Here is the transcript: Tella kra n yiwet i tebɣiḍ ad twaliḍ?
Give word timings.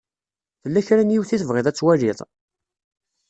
Tella 0.61 0.81
kra 0.87 1.03
n 1.03 1.13
yiwet 1.13 1.31
i 1.35 1.37
tebɣiḍ 1.41 1.65
ad 1.67 1.75
twaliḍ? 1.75 2.19